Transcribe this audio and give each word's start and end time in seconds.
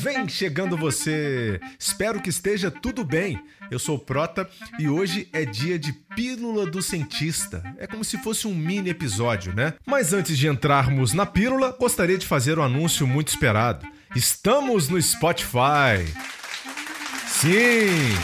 Vem 0.00 0.28
chegando 0.28 0.76
você! 0.76 1.60
Espero 1.76 2.22
que 2.22 2.30
esteja 2.30 2.70
tudo 2.70 3.02
bem. 3.02 3.42
Eu 3.68 3.80
sou 3.80 3.96
o 3.96 3.98
Prota 3.98 4.48
e 4.78 4.88
hoje 4.88 5.28
é 5.32 5.44
dia 5.44 5.76
de 5.76 5.92
Pílula 5.92 6.66
do 6.66 6.80
Cientista. 6.80 7.62
É 7.78 7.86
como 7.86 8.04
se 8.04 8.16
fosse 8.18 8.46
um 8.46 8.54
mini 8.54 8.90
episódio, 8.90 9.52
né? 9.52 9.74
Mas 9.84 10.12
antes 10.12 10.38
de 10.38 10.46
entrarmos 10.46 11.12
na 11.12 11.26
pílula, 11.26 11.76
gostaria 11.78 12.16
de 12.16 12.26
fazer 12.26 12.60
um 12.60 12.62
anúncio 12.62 13.08
muito 13.08 13.28
esperado. 13.28 13.86
Estamos 14.14 14.88
no 14.88 15.02
Spotify! 15.02 16.06
Sim! 17.26 18.16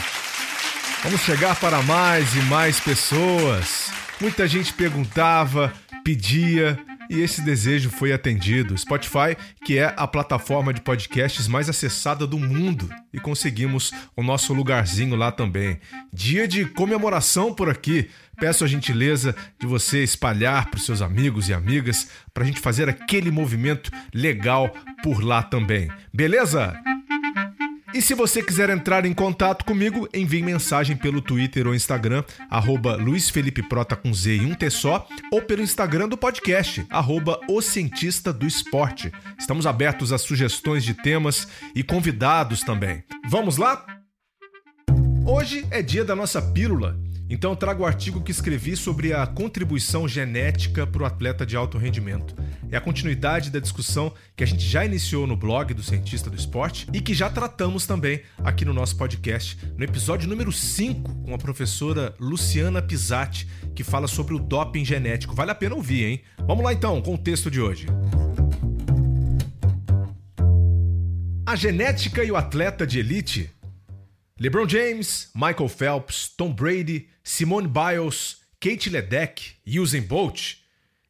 Vamos 1.03 1.21
chegar 1.21 1.59
para 1.59 1.81
mais 1.83 2.33
e 2.35 2.41
mais 2.43 2.79
pessoas. 2.79 3.91
Muita 4.21 4.47
gente 4.47 4.73
perguntava, 4.73 5.73
pedia 6.05 6.79
e 7.09 7.19
esse 7.19 7.41
desejo 7.41 7.89
foi 7.89 8.13
atendido. 8.13 8.77
Spotify, 8.77 9.35
que 9.63 9.77
é 9.77 9.93
a 9.95 10.07
plataforma 10.07 10.73
de 10.73 10.81
podcasts 10.81 11.47
mais 11.47 11.69
acessada 11.69 12.25
do 12.25 12.37
mundo, 12.37 12.89
e 13.13 13.19
conseguimos 13.19 13.91
o 14.15 14.23
nosso 14.23 14.53
lugarzinho 14.53 15.15
lá 15.15 15.31
também. 15.31 15.79
Dia 16.11 16.47
de 16.47 16.65
comemoração 16.65 17.53
por 17.53 17.69
aqui. 17.69 18.09
Peço 18.37 18.65
a 18.65 18.67
gentileza 18.67 19.33
de 19.59 19.65
você 19.65 20.03
espalhar 20.03 20.69
para 20.69 20.77
os 20.77 20.85
seus 20.85 21.01
amigos 21.01 21.47
e 21.47 21.53
amigas 21.53 22.09
para 22.33 22.43
a 22.43 22.45
gente 22.45 22.59
fazer 22.59 22.89
aquele 22.89 23.31
movimento 23.31 23.89
legal 24.13 24.69
por 25.01 25.23
lá 25.23 25.41
também. 25.41 25.89
Beleza? 26.13 26.77
E 27.95 28.01
se 28.01 28.13
você 28.13 28.43
quiser 28.43 28.69
entrar 28.69 29.05
em 29.05 29.13
contato 29.13 29.63
comigo, 29.63 30.05
envie 30.13 30.43
mensagem 30.43 30.97
pelo 30.97 31.21
Twitter 31.21 31.65
ou 31.65 31.73
Instagram, 31.73 32.25
arroba 32.49 32.97
Luiz 32.97 33.29
Felipe 33.29 33.63
Prota 33.63 33.95
com 33.95 34.13
Z 34.13 34.35
e 34.35 34.41
um 34.41 34.53
T 34.53 34.69
só, 34.69 35.07
ou 35.31 35.41
pelo 35.41 35.61
Instagram 35.61 36.09
do 36.09 36.17
podcast, 36.17 36.85
arroba 36.89 37.39
O 37.47 37.61
Cientista 37.61 38.33
do 38.33 38.45
Esporte. 38.45 39.13
Estamos 39.39 39.65
abertos 39.65 40.11
a 40.11 40.17
sugestões 40.17 40.83
de 40.83 40.93
temas 40.93 41.47
e 41.73 41.83
convidados 41.83 42.63
também. 42.63 43.01
Vamos 43.29 43.55
lá? 43.55 43.85
Hoje 45.25 45.65
é 45.71 45.81
dia 45.81 46.03
da 46.03 46.17
nossa 46.17 46.41
pílula. 46.41 46.99
Então 47.29 47.55
trago 47.55 47.83
o 47.83 47.87
artigo 47.87 48.21
que 48.21 48.31
escrevi 48.31 48.75
sobre 48.75 49.13
a 49.13 49.25
contribuição 49.25 50.05
genética 50.05 50.85
para 50.85 51.03
o 51.03 51.05
atleta 51.05 51.45
de 51.45 51.55
alto 51.55 51.77
rendimento. 51.77 52.35
É 52.71 52.77
a 52.77 52.81
continuidade 52.81 53.49
da 53.49 53.59
discussão 53.59 54.13
que 54.35 54.43
a 54.43 54.47
gente 54.47 54.65
já 54.65 54.83
iniciou 54.85 55.25
no 55.27 55.35
blog 55.35 55.73
do 55.73 55.83
Cientista 55.83 56.29
do 56.29 56.35
Esporte 56.35 56.87
e 56.91 56.99
que 56.99 57.13
já 57.13 57.29
tratamos 57.29 57.85
também 57.85 58.21
aqui 58.43 58.65
no 58.65 58.73
nosso 58.73 58.97
podcast, 58.97 59.57
no 59.77 59.83
episódio 59.83 60.27
número 60.27 60.51
5, 60.51 61.15
com 61.23 61.33
a 61.33 61.37
professora 61.37 62.15
Luciana 62.19 62.81
Pisatti, 62.81 63.47
que 63.75 63.83
fala 63.83 64.07
sobre 64.07 64.33
o 64.33 64.39
doping 64.39 64.83
genético. 64.83 65.35
Vale 65.35 65.51
a 65.51 65.55
pena 65.55 65.75
ouvir, 65.75 66.03
hein? 66.03 66.21
Vamos 66.45 66.63
lá 66.63 66.73
então 66.73 67.01
com 67.01 67.13
o 67.13 67.17
texto 67.17 67.49
de 67.51 67.61
hoje. 67.61 67.87
A 71.45 71.55
genética 71.55 72.23
e 72.23 72.31
o 72.31 72.35
atleta 72.35 72.85
de 72.87 72.99
elite 72.99 73.51
LeBron 74.37 74.67
James, 74.67 75.29
Michael 75.33 75.69
Phelps, 75.69 76.27
Tom 76.35 76.51
Brady, 76.51 77.07
Simone 77.23 77.69
Biles, 77.69 78.39
Kate 78.59 78.89
Ledeck 78.89 79.53
e 79.65 79.79
Usain 79.79 80.01
Bolt, 80.01 80.57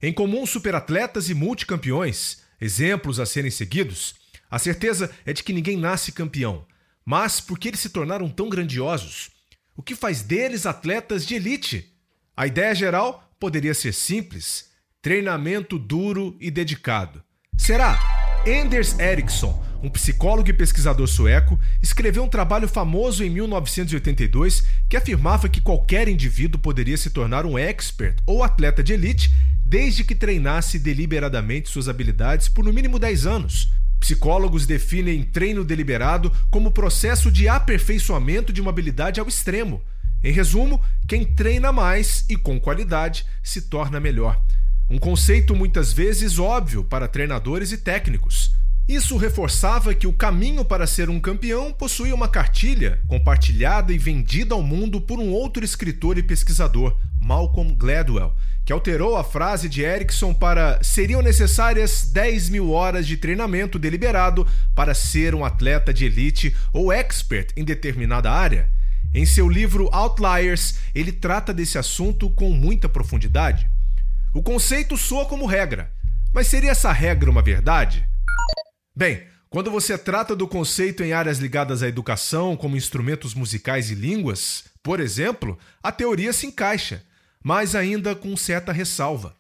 em 0.02 0.14
comum 0.14 0.46
superatletas 0.46 1.30
e 1.30 1.34
multicampeões, 1.34 2.40
exemplos 2.60 3.20
a 3.20 3.26
serem 3.26 3.52
seguidos, 3.52 4.16
a 4.50 4.60
certeza 4.60 5.12
é 5.26 5.34
de 5.34 5.44
que 5.44 5.54
ninguém 5.54 5.78
nasce 5.78 6.12
campeão, 6.12 6.66
mas 7.04 7.40
por 7.40 7.60
que 7.60 7.68
eles 7.68 7.80
se 7.80 7.90
tornaram 7.90 8.30
tão 8.30 8.50
grandiosos? 8.50 9.30
O 9.76 9.84
que 9.84 9.96
faz 9.96 10.22
deles 10.22 10.66
atletas 10.66 11.26
de 11.26 11.36
elite? 11.36 11.94
A 12.36 12.48
ideia 12.48 12.74
geral 12.74 13.30
poderia 13.40 13.74
ser 13.74 13.94
simples: 13.94 14.72
treinamento 15.02 15.78
duro 15.78 16.36
e 16.40 16.50
dedicado. 16.50 17.24
Será? 17.58 18.00
Anders 18.48 18.98
Ericsson, 19.00 19.64
um 19.82 19.90
psicólogo 19.90 20.50
e 20.50 20.54
pesquisador 20.54 21.08
sueco, 21.08 21.60
escreveu 21.82 22.24
um 22.24 22.28
trabalho 22.28 22.68
famoso 22.68 23.24
em 23.24 23.30
1982 23.30 24.64
que 24.88 24.96
afirmava 24.98 25.50
que 25.50 25.62
qualquer 25.62 26.08
indivíduo 26.08 26.60
poderia 26.60 26.98
se 26.98 27.10
tornar 27.10 27.46
um 27.46 27.58
expert 27.58 28.18
ou 28.26 28.44
atleta 28.44 28.84
de 28.84 28.94
elite 28.94 29.32
desde 29.66 30.04
que 30.04 30.14
treinasse 30.14 30.78
deliberadamente 30.78 31.70
suas 31.70 31.90
habilidades 31.90 32.48
por 32.48 32.64
no 32.64 32.72
mínimo 32.72 33.00
10 33.00 33.26
anos. 33.26 33.72
Psicólogos 34.00 34.68
definem 34.68 35.24
treino 35.24 35.64
deliberado 35.64 36.32
como 36.52 36.72
processo 36.72 37.32
de 37.32 37.48
aperfeiçoamento 37.48 38.54
de 38.54 38.62
uma 38.62 38.70
habilidade 38.70 39.20
ao 39.20 39.28
extremo. 39.28 39.82
Em 40.24 40.32
resumo, 40.32 40.80
quem 41.08 41.26
treina 41.26 41.72
mais 41.72 42.24
e 42.30 42.36
com 42.36 42.60
qualidade 42.60 43.26
se 43.42 43.64
torna 43.64 44.00
melhor. 44.00 44.40
Um 44.88 45.00
conceito 45.00 45.56
muitas 45.56 45.92
vezes 45.92 46.38
óbvio 46.38 46.84
para 46.84 47.08
treinadores 47.08 47.72
e 47.72 47.78
técnicos. 47.78 48.52
Isso 48.88 49.18
reforçava 49.18 49.96
que 49.96 50.06
o 50.06 50.14
caminho 50.14 50.64
para 50.64 50.86
ser 50.86 51.10
um 51.10 51.20
campeão 51.20 51.74
possuía 51.74 52.14
uma 52.14 52.28
cartilha 52.28 53.00
compartilhada 53.08 53.92
e 53.92 53.98
vendida 53.98 54.54
ao 54.54 54.62
mundo 54.62 55.02
por 55.02 55.18
um 55.18 55.32
outro 55.32 55.66
escritor 55.66 56.20
e 56.20 56.24
pesquisador, 56.24 56.96
Malcolm 57.20 57.74
Gladwell, 57.74 58.36
que 58.64 58.72
alterou 58.72 59.16
a 59.18 59.24
frase 59.24 59.68
de 59.68 59.82
Erickson 59.82 60.36
para 60.36 60.80
seriam 60.84 61.24
necessárias 61.24 62.12
10 62.12 62.50
mil 62.50 62.72
horas 62.72 63.08
de 63.08 63.18
treinamento 63.18 63.80
deliberado 63.80 64.46
para 64.76 64.94
ser 64.94 65.34
um 65.34 65.44
atleta 65.44 65.92
de 65.92 66.06
elite 66.06 66.56
ou 66.72 66.94
expert 66.94 67.54
em 67.58 67.64
determinada 67.64 68.32
área. 68.32 68.70
Em 69.16 69.26
seu 69.26 69.50
livro 69.50 69.90
Outliers, 69.92 70.76
ele 70.94 71.12
trata 71.12 71.52
desse 71.52 71.80
assunto 71.80 72.30
com 72.30 72.52
muita 72.52 72.88
profundidade. 72.88 73.68
O 74.32 74.44
conceito 74.44 74.96
soa 74.96 75.26
como 75.26 75.48
regra, 75.48 75.92
mas 76.32 76.46
seria 76.46 76.70
essa 76.70 76.92
regra 76.92 77.32
uma 77.32 77.42
verdade? 77.42 78.08
Bem, 78.96 79.24
quando 79.50 79.70
você 79.70 79.98
trata 79.98 80.34
do 80.34 80.48
conceito 80.48 81.04
em 81.04 81.12
áreas 81.12 81.38
ligadas 81.38 81.84
à 81.84 81.88
educação, 81.88 82.56
como 82.56 82.78
instrumentos 82.78 83.34
musicais 83.34 83.92
e 83.92 83.96
línguas, 83.96 84.64
por 84.82 85.02
exemplo, 85.02 85.60
a 85.84 85.92
teoria 85.92 86.32
se 86.32 86.48
encaixa, 86.48 87.04
mas 87.44 87.76
ainda 87.76 88.16
com 88.16 88.38
certa 88.38 88.72
ressalva. 88.72 89.36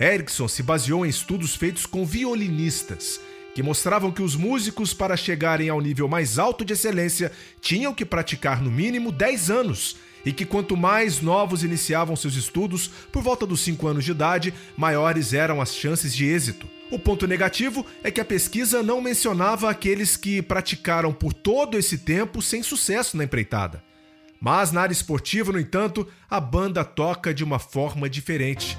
Erickson 0.00 0.48
se 0.48 0.64
baseou 0.64 1.06
em 1.06 1.08
estudos 1.08 1.54
feitos 1.54 1.86
com 1.86 2.04
violinistas, 2.04 3.20
que 3.54 3.62
mostravam 3.62 4.10
que 4.10 4.22
os 4.22 4.34
músicos, 4.34 4.92
para 4.92 5.16
chegarem 5.16 5.68
ao 5.68 5.80
nível 5.80 6.08
mais 6.08 6.36
alto 6.36 6.64
de 6.64 6.72
excelência, 6.72 7.30
tinham 7.60 7.94
que 7.94 8.04
praticar 8.04 8.60
no 8.60 8.70
mínimo 8.70 9.12
10 9.12 9.48
anos 9.48 9.96
e 10.24 10.32
que 10.32 10.44
quanto 10.44 10.76
mais 10.76 11.20
novos 11.20 11.62
iniciavam 11.62 12.16
seus 12.16 12.34
estudos, 12.34 12.88
por 13.12 13.22
volta 13.22 13.46
dos 13.46 13.60
5 13.60 13.86
anos 13.86 14.04
de 14.04 14.10
idade, 14.10 14.54
maiores 14.76 15.32
eram 15.32 15.60
as 15.60 15.74
chances 15.74 16.14
de 16.14 16.26
êxito. 16.26 16.68
O 16.90 16.98
ponto 16.98 17.26
negativo 17.26 17.84
é 18.02 18.10
que 18.10 18.20
a 18.20 18.24
pesquisa 18.24 18.82
não 18.82 19.00
mencionava 19.00 19.68
aqueles 19.68 20.16
que 20.16 20.40
praticaram 20.40 21.12
por 21.12 21.32
todo 21.34 21.76
esse 21.76 21.98
tempo 21.98 22.40
sem 22.40 22.62
sucesso 22.62 23.16
na 23.16 23.24
empreitada. 23.24 23.82
Mas 24.40 24.72
na 24.72 24.82
área 24.82 24.92
esportiva, 24.92 25.52
no 25.52 25.60
entanto, 25.60 26.06
a 26.30 26.40
banda 26.40 26.84
toca 26.84 27.34
de 27.34 27.44
uma 27.44 27.58
forma 27.58 28.08
diferente. 28.08 28.78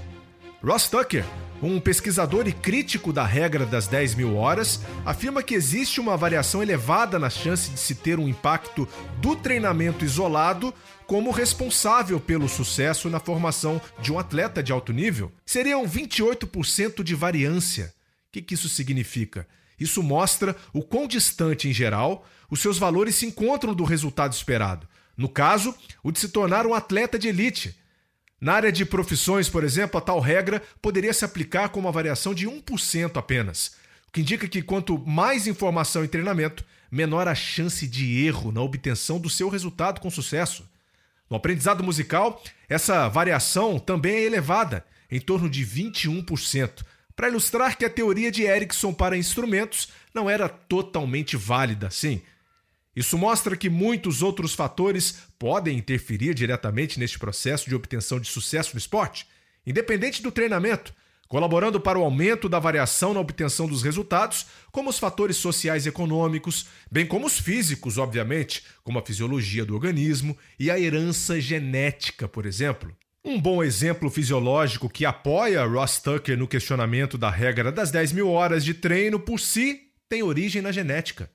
Ross 0.61 0.89
Tucker, 0.89 1.23
um 1.63 1.79
pesquisador 1.79 2.45
e 2.45 2.51
crítico 2.51 3.13
da 3.13 3.25
regra 3.25 3.65
das 3.65 3.87
10 3.87 4.15
mil 4.15 4.35
horas, 4.35 4.81
afirma 5.05 5.41
que 5.41 5.55
existe 5.55 6.01
uma 6.01 6.17
variação 6.17 6.61
elevada 6.61 7.17
na 7.17 7.29
chance 7.29 7.71
de 7.71 7.79
se 7.79 7.95
ter 7.95 8.19
um 8.19 8.27
impacto 8.27 8.85
do 9.21 9.37
treinamento 9.37 10.03
isolado 10.03 10.73
como 11.07 11.31
responsável 11.31 12.19
pelo 12.19 12.49
sucesso 12.49 13.09
na 13.09 13.21
formação 13.21 13.81
de 14.01 14.11
um 14.11 14.19
atleta 14.19 14.61
de 14.61 14.73
alto 14.73 14.91
nível. 14.91 15.31
Seriam 15.45 15.87
28% 15.87 17.03
de 17.03 17.15
variância. 17.15 17.93
O 18.27 18.31
que, 18.33 18.41
que 18.41 18.53
isso 18.53 18.67
significa? 18.67 19.47
Isso 19.79 20.03
mostra 20.03 20.53
o 20.73 20.83
quão 20.83 21.07
distante, 21.07 21.69
em 21.69 21.73
geral, 21.73 22.27
os 22.49 22.59
seus 22.59 22.77
valores 22.77 23.15
se 23.15 23.25
encontram 23.25 23.73
do 23.73 23.85
resultado 23.85 24.33
esperado. 24.33 24.85
No 25.15 25.29
caso, 25.29 25.73
o 26.03 26.11
de 26.11 26.19
se 26.19 26.27
tornar 26.27 26.67
um 26.67 26.73
atleta 26.73 27.17
de 27.17 27.29
elite. 27.29 27.79
Na 28.39 28.53
área 28.53 28.71
de 28.71 28.85
profissões, 28.85 29.49
por 29.49 29.63
exemplo, 29.63 29.97
a 29.97 30.01
tal 30.01 30.19
regra 30.19 30.61
poderia 30.81 31.13
se 31.13 31.25
aplicar 31.25 31.69
com 31.69 31.79
uma 31.79 31.91
variação 31.91 32.33
de 32.33 32.47
1% 32.47 33.17
apenas, 33.17 33.75
o 34.07 34.11
que 34.11 34.21
indica 34.21 34.47
que 34.47 34.61
quanto 34.61 34.97
mais 34.97 35.45
informação 35.45 36.05
e 36.05 36.07
treinamento, 36.07 36.63
menor 36.91 37.27
a 37.27 37.35
chance 37.35 37.85
de 37.87 38.25
erro 38.25 38.51
na 38.51 38.61
obtenção 38.61 39.19
do 39.19 39.29
seu 39.29 39.49
resultado 39.49 39.99
com 39.99 40.09
sucesso. 40.09 40.67
No 41.29 41.37
aprendizado 41.37 41.83
musical, 41.83 42.41
essa 42.67 43.07
variação 43.07 43.77
também 43.77 44.15
é 44.15 44.23
elevada, 44.23 44.85
em 45.11 45.19
torno 45.19 45.49
de 45.49 45.65
21%, 45.65 46.83
para 47.15 47.27
ilustrar 47.27 47.77
que 47.77 47.85
a 47.85 47.89
teoria 47.89 48.31
de 48.31 48.43
Erickson 48.43 48.93
para 48.93 49.17
instrumentos 49.17 49.89
não 50.13 50.29
era 50.29 50.47
totalmente 50.47 51.35
válida, 51.35 51.89
sim. 51.91 52.21
Isso 52.99 53.17
mostra 53.17 53.55
que 53.55 53.69
muitos 53.69 54.21
outros 54.21 54.53
fatores 54.53 55.19
podem 55.39 55.77
interferir 55.77 56.33
diretamente 56.33 56.99
neste 56.99 57.17
processo 57.17 57.69
de 57.69 57.73
obtenção 57.73 58.19
de 58.19 58.27
sucesso 58.27 58.71
no 58.73 58.77
esporte, 58.77 59.25
independente 59.65 60.21
do 60.21 60.29
treinamento, 60.29 60.93
colaborando 61.25 61.79
para 61.79 61.97
o 61.97 62.03
aumento 62.03 62.49
da 62.49 62.59
variação 62.59 63.13
na 63.13 63.21
obtenção 63.21 63.69
dos 63.69 63.83
resultados, 63.83 64.47
como 64.69 64.89
os 64.89 64.99
fatores 64.99 65.37
sociais 65.37 65.85
e 65.85 65.89
econômicos, 65.89 66.65
bem 66.91 67.05
como 67.05 67.25
os 67.25 67.39
físicos, 67.39 67.97
obviamente, 67.97 68.65
como 68.83 68.99
a 68.99 69.05
fisiologia 69.05 69.63
do 69.63 69.75
organismo 69.75 70.37
e 70.59 70.69
a 70.69 70.77
herança 70.77 71.39
genética, 71.39 72.27
por 72.27 72.45
exemplo. 72.45 72.93
Um 73.23 73.39
bom 73.39 73.63
exemplo 73.63 74.09
fisiológico 74.09 74.89
que 74.89 75.05
apoia 75.05 75.63
Ross 75.63 76.01
Tucker 76.01 76.37
no 76.37 76.49
questionamento 76.49 77.17
da 77.17 77.29
regra 77.29 77.71
das 77.71 77.91
10 77.91 78.11
mil 78.11 78.29
horas 78.29 78.65
de 78.65 78.73
treino 78.73 79.17
por 79.21 79.39
si 79.39 79.83
tem 80.09 80.21
origem 80.21 80.61
na 80.61 80.73
genética. 80.73 81.31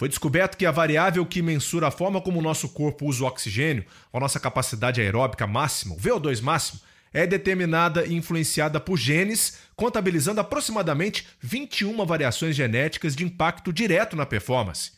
Foi 0.00 0.08
descoberto 0.08 0.56
que 0.56 0.64
a 0.64 0.70
variável 0.70 1.26
que 1.26 1.42
mensura 1.42 1.88
a 1.88 1.90
forma 1.90 2.22
como 2.22 2.38
o 2.38 2.42
nosso 2.42 2.70
corpo 2.70 3.04
usa 3.04 3.22
o 3.22 3.26
oxigênio, 3.26 3.84
a 4.10 4.18
nossa 4.18 4.40
capacidade 4.40 4.98
aeróbica 4.98 5.46
máxima, 5.46 5.94
o 5.94 5.98
VO2 5.98 6.40
máximo, 6.40 6.80
é 7.12 7.26
determinada 7.26 8.06
e 8.06 8.14
influenciada 8.14 8.80
por 8.80 8.96
genes, 8.96 9.58
contabilizando 9.76 10.40
aproximadamente 10.40 11.28
21 11.42 12.06
variações 12.06 12.56
genéticas 12.56 13.14
de 13.14 13.24
impacto 13.24 13.70
direto 13.74 14.16
na 14.16 14.24
performance. 14.24 14.92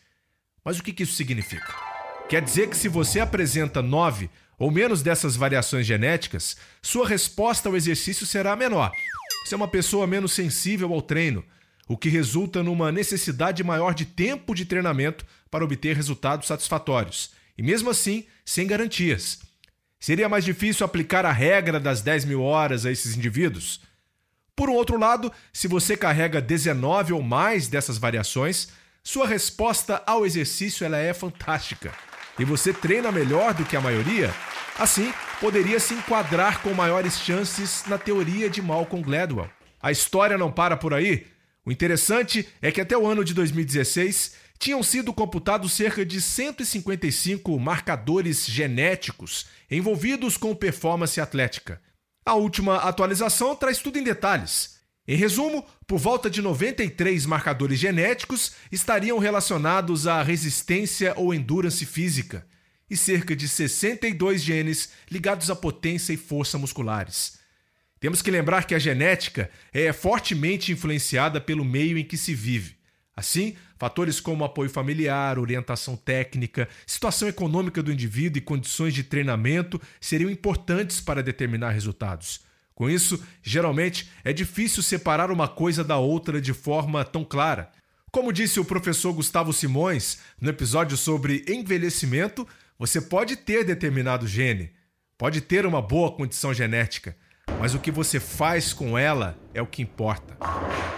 Mas 0.64 0.78
o 0.78 0.84
que 0.84 1.02
isso 1.02 1.14
significa? 1.14 1.75
Quer 2.28 2.40
dizer 2.40 2.69
que 2.69 2.76
se 2.76 2.87
você 2.87 3.19
apresenta 3.19 3.82
9 3.82 4.31
ou 4.56 4.70
menos 4.70 5.02
dessas 5.02 5.34
variações 5.34 5.84
genéticas, 5.84 6.56
sua 6.81 7.08
resposta 7.08 7.69
ao 7.69 7.75
exercício 7.75 8.25
será 8.25 8.55
menor. 8.55 8.93
Você 9.44 9.55
é 9.55 9.56
uma 9.56 9.66
pessoa 9.66 10.06
menos 10.06 10.31
sensível 10.31 10.94
ao 10.94 11.02
treino, 11.02 11.44
o 11.88 11.96
que 11.96 12.08
resulta 12.08 12.62
numa 12.62 12.93
necessidade 12.93 13.62
maior 13.62 13.94
de 13.94 14.05
tempo 14.05 14.55
de 14.55 14.64
treinamento 14.64 15.26
para 15.50 15.64
obter 15.64 15.96
resultados 15.96 16.46
satisfatórios, 16.46 17.32
e 17.56 17.62
mesmo 17.62 17.90
assim, 17.90 18.25
sem 18.44 18.67
garantias. 18.67 19.40
Seria 20.00 20.29
mais 20.29 20.44
difícil 20.44 20.84
aplicar 20.84 21.25
a 21.25 21.32
regra 21.32 21.79
das 21.79 22.02
10 22.02 22.25
mil 22.25 22.43
horas 22.43 22.84
a 22.84 22.90
esses 22.90 23.17
indivíduos? 23.17 23.81
Por 24.55 24.69
um 24.69 24.75
outro 24.75 24.99
lado, 24.99 25.32
se 25.52 25.69
você 25.69 25.96
carrega 25.96 26.40
19 26.40 27.12
ou 27.12 27.23
mais 27.23 27.69
dessas 27.69 27.99
variações, 27.99 28.69
sua 29.02 29.26
resposta 29.26 30.02
ao 30.06 30.26
exercício 30.26 30.84
ela 30.84 30.99
é 30.99 31.12
fantástica. 31.14 31.93
E 32.38 32.44
você 32.44 32.73
treina 32.73 33.12
melhor 33.12 33.55
do 33.55 33.64
que 33.64 33.76
a 33.76 33.81
maioria? 33.81 34.34
Assim, 34.79 35.12
poderia 35.40 35.79
se 35.79 35.94
enquadrar 35.94 36.62
com 36.62 36.73
maiores 36.73 37.19
chances 37.19 37.84
na 37.87 37.99
teoria 37.99 38.49
de 38.49 38.62
Malcolm 38.62 39.05
Gladwell. 39.05 39.50
A 39.81 39.90
história 39.90 40.38
não 40.38 40.50
para 40.50 40.76
por 40.76 40.94
aí. 40.94 41.26
O 41.64 41.70
interessante 41.70 42.48
é 42.60 42.72
que 42.72 42.80
até 42.80 42.96
o 42.96 43.06
ano 43.06 43.24
de 43.24 43.32
2016 43.34 44.34
tinham 44.58 44.82
sido 44.82 45.12
computados 45.12 45.72
cerca 45.72 46.04
de 46.04 46.20
155 46.20 47.58
marcadores 47.58 48.46
genéticos 48.46 49.46
envolvidos 49.70 50.36
com 50.36 50.54
performance 50.54 51.20
atlética. 51.20 51.80
A 52.24 52.34
última 52.34 52.76
atualização 52.76 53.56
traz 53.56 53.78
tudo 53.78 53.98
em 53.98 54.04
detalhes. 54.04 54.80
Em 55.06 55.16
resumo, 55.16 55.66
por 55.86 55.98
volta 55.98 56.30
de 56.30 56.40
93 56.40 57.26
marcadores 57.26 57.78
genéticos 57.78 58.52
estariam 58.70 59.18
relacionados 59.18 60.06
à 60.06 60.22
resistência 60.22 61.12
ou 61.16 61.34
endurance 61.34 61.84
física, 61.84 62.46
e 62.88 62.96
cerca 62.96 63.34
de 63.34 63.48
62 63.48 64.42
genes 64.42 64.90
ligados 65.10 65.50
à 65.50 65.56
potência 65.56 66.12
e 66.12 66.16
força 66.16 66.58
musculares. 66.58 67.41
Temos 68.02 68.20
que 68.20 68.32
lembrar 68.32 68.64
que 68.64 68.75
a 68.75 68.81
genética 68.81 69.49
é 69.72 69.93
fortemente 69.93 70.72
influenciada 70.72 71.40
pelo 71.40 71.64
meio 71.64 71.96
em 71.96 72.02
que 72.02 72.16
se 72.16 72.34
vive. 72.34 72.75
Assim, 73.14 73.54
fatores 73.78 74.19
como 74.19 74.43
apoio 74.43 74.69
familiar, 74.69 75.38
orientação 75.38 75.94
técnica, 75.94 76.69
situação 76.84 77.28
econômica 77.28 77.81
do 77.81 77.93
indivíduo 77.93 78.38
e 78.38 78.44
condições 78.44 78.93
de 78.93 79.04
treinamento 79.04 79.81
seriam 80.00 80.28
importantes 80.28 81.00
para 81.00 81.22
determinar 81.22 81.70
resultados. 81.70 82.40
Com 82.75 82.90
isso, 82.90 83.25
geralmente 83.40 84.10
é 84.25 84.32
difícil 84.32 84.82
separar 84.82 85.31
uma 85.31 85.46
coisa 85.46 85.84
da 85.84 85.96
outra 85.96 86.40
de 86.40 86.52
forma 86.52 87.05
tão 87.05 87.25
clara. 87.25 87.70
Como 88.10 88.32
disse 88.32 88.58
o 88.58 88.64
professor 88.64 89.12
Gustavo 89.12 89.52
Simões 89.52 90.19
no 90.40 90.50
episódio 90.50 90.96
sobre 90.96 91.44
envelhecimento, 91.46 92.48
você 92.76 93.00
pode 93.00 93.37
ter 93.37 93.64
determinado 93.64 94.26
gene, 94.26 94.72
pode 95.16 95.40
ter 95.40 95.64
uma 95.64 95.81
boa 95.81 96.10
condição 96.10 96.52
genética, 96.52 97.16
mas 97.62 97.76
o 97.76 97.78
que 97.78 97.92
você 97.92 98.18
faz 98.18 98.72
com 98.72 98.98
ela 98.98 99.38
é 99.54 99.62
o 99.62 99.66
que 99.68 99.80
importa. 99.80 100.36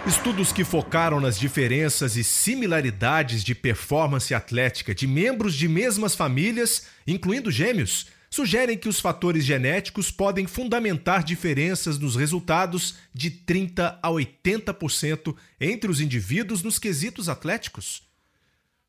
Estudos 0.07 0.51
que 0.51 0.63
focaram 0.63 1.19
nas 1.19 1.37
diferenças 1.37 2.15
e 2.15 2.23
similaridades 2.23 3.43
de 3.43 3.53
performance 3.53 4.33
atlética 4.33 4.95
de 4.95 5.05
membros 5.05 5.53
de 5.53 5.67
mesmas 5.67 6.15
famílias, 6.15 6.87
incluindo 7.05 7.51
gêmeos, 7.51 8.07
sugerem 8.31 8.79
que 8.79 8.89
os 8.89 8.99
fatores 8.99 9.45
genéticos 9.45 10.09
podem 10.09 10.47
fundamentar 10.47 11.23
diferenças 11.23 11.99
nos 11.99 12.15
resultados 12.15 12.95
de 13.13 13.29
30 13.29 13.99
a 14.01 14.09
80% 14.09 15.35
entre 15.61 15.91
os 15.91 16.01
indivíduos 16.01 16.63
nos 16.63 16.79
quesitos 16.79 17.29
atléticos. 17.29 18.01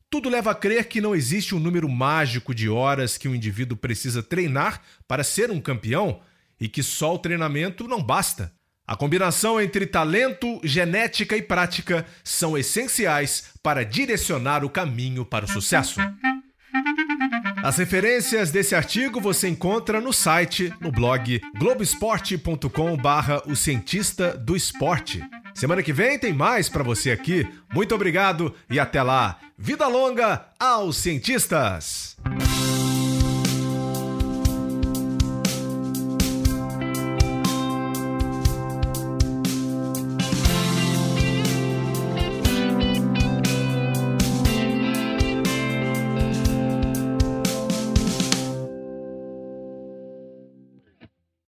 Tudo 0.09 0.29
leva 0.29 0.49
a 0.49 0.55
crer 0.55 0.87
que 0.87 0.99
não 0.99 1.13
existe 1.13 1.53
um 1.53 1.59
número 1.59 1.87
mágico 1.87 2.55
de 2.55 2.67
horas 2.67 3.19
que 3.19 3.27
um 3.27 3.35
indivíduo 3.35 3.77
precisa 3.77 4.23
treinar 4.23 4.81
para 5.07 5.23
ser 5.23 5.51
um 5.51 5.61
campeão 5.61 6.21
e 6.59 6.67
que 6.67 6.83
só 6.83 7.15
o 7.15 7.19
treinamento 7.19 7.87
não 7.87 8.01
basta. 8.01 8.51
A 8.85 8.95
combinação 8.95 9.59
entre 9.59 9.85
talento, 9.85 10.61
genética 10.63 11.35
e 11.35 11.41
prática 11.41 12.05
são 12.23 12.57
essenciais 12.57 13.49
para 13.61 13.83
direcionar 13.83 14.63
o 14.63 14.69
caminho 14.69 15.25
para 15.25 15.43
o 15.43 15.47
sucesso. 15.47 15.99
As 17.61 17.77
referências 17.77 18.49
desse 18.49 18.75
artigo 18.75 19.19
você 19.19 19.49
encontra 19.49 19.99
no 19.99 20.13
site, 20.13 20.73
no 20.79 20.89
blog 20.89 21.41
globesport.com/barra 21.57 23.41
o 23.45 23.57
cientista 23.57 24.37
do 24.37 24.55
esporte. 24.55 25.21
Semana 25.53 25.83
que 25.83 25.91
vem 25.91 26.17
tem 26.17 26.31
mais 26.31 26.69
para 26.69 26.83
você 26.83 27.11
aqui. 27.11 27.45
Muito 27.73 27.93
obrigado 27.93 28.55
e 28.69 28.79
até 28.79 29.03
lá. 29.03 29.37
Vida 29.57 29.87
longa 29.87 30.45
aos 30.57 30.95
cientistas! 30.97 32.15